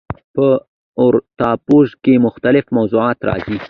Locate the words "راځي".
3.27-3.57